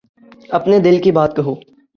اپنے 0.49 0.79
دل 0.79 1.01
کی 1.01 1.11
بات 1.11 1.35
کہو۔ 1.35 1.55